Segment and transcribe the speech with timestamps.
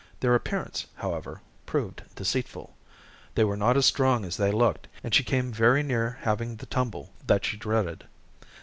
[0.21, 2.75] Their appearance, however, proved deceitful.
[3.35, 6.65] They were not as strong as they looked, and she came very near having the
[6.65, 8.05] tumble that she dreaded.